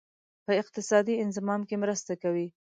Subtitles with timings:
[0.45, 2.47] په اقتصادي انضمام کې مرسته کوي.